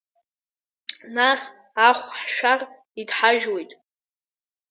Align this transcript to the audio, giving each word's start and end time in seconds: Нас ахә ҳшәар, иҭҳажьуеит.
Нас 1.15 1.41
ахә 1.87 2.09
ҳшәар, 2.23 2.61
иҭҳажьуеит. 3.01 3.71